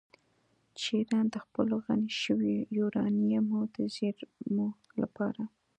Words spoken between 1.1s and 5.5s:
د خپلو غني شویو یورانیمو د زیرمو لپاره